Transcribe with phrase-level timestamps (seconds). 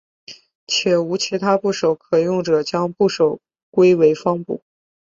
[0.65, 4.63] 且无其他部首可用者将部首归为方部。